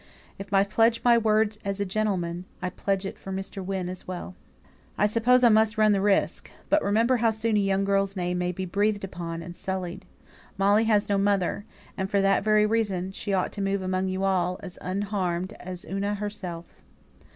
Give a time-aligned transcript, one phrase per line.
[0.39, 3.63] "If I pledge my word as a gentleman, sir, I pledge it for Mr.
[3.63, 4.33] Wynne as well."
[4.97, 6.49] "I suppose I must run the risk.
[6.69, 10.05] But remember how soon a young girl's name may be breathed upon, and sullied.
[10.57, 14.23] Molly has no mother, and for that very reason she ought to move among you
[14.23, 16.81] all, as unharmed as Una herself."